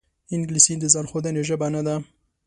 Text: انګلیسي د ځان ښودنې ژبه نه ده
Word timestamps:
انګلیسي 0.35 0.73
د 0.79 0.83
ځان 0.93 1.05
ښودنې 1.11 1.41
ژبه 1.49 1.67
نه 1.75 1.81
ده 1.87 1.95